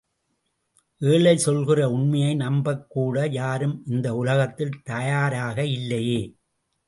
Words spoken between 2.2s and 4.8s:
நம்பக் கூட யாரும் இந்த உலகத்தில்